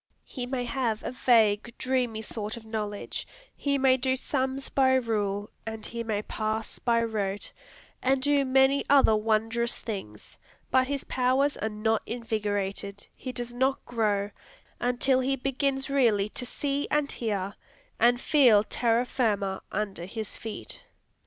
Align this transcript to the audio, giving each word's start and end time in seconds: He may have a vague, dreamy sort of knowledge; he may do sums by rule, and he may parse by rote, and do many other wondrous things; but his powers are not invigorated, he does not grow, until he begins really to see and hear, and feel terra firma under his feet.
He 0.25 0.47
may 0.47 0.65
have 0.65 1.03
a 1.03 1.11
vague, 1.11 1.75
dreamy 1.77 2.23
sort 2.23 2.57
of 2.57 2.65
knowledge; 2.65 3.27
he 3.55 3.77
may 3.77 3.97
do 3.97 4.15
sums 4.17 4.67
by 4.67 4.95
rule, 4.95 5.51
and 5.63 5.85
he 5.85 6.03
may 6.03 6.23
parse 6.23 6.79
by 6.79 7.03
rote, 7.03 7.51
and 8.01 8.19
do 8.19 8.43
many 8.43 8.83
other 8.89 9.15
wondrous 9.15 9.77
things; 9.77 10.39
but 10.71 10.87
his 10.87 11.03
powers 11.03 11.55
are 11.57 11.69
not 11.69 12.01
invigorated, 12.07 13.05
he 13.13 13.31
does 13.31 13.53
not 13.53 13.85
grow, 13.85 14.31
until 14.79 15.19
he 15.19 15.35
begins 15.35 15.87
really 15.87 16.29
to 16.29 16.47
see 16.47 16.87
and 16.89 17.11
hear, 17.11 17.53
and 17.99 18.19
feel 18.19 18.63
terra 18.63 19.05
firma 19.05 19.61
under 19.71 20.05
his 20.05 20.35
feet. 20.35 20.81